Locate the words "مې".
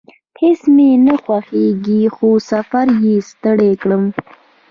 0.75-0.89